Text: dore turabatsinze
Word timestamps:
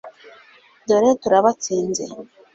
dore 0.87 1.09
turabatsinze 1.21 2.03